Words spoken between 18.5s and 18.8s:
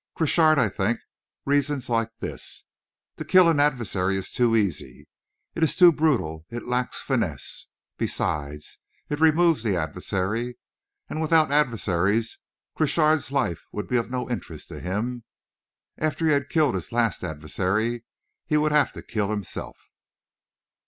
would